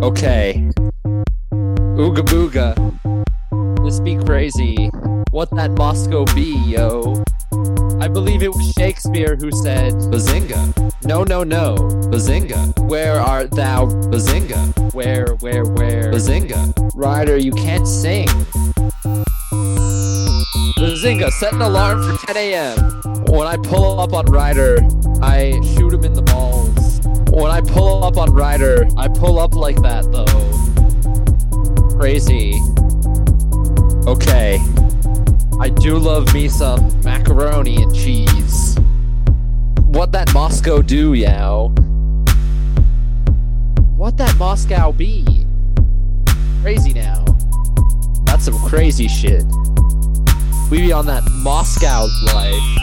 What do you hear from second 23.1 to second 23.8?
When I